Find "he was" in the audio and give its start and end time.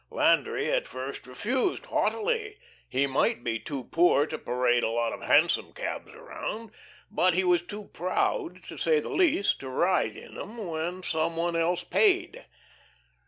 7.35-7.61